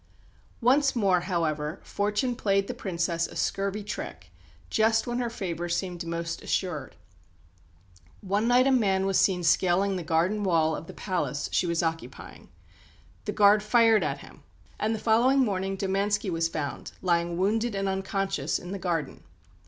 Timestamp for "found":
16.49-16.93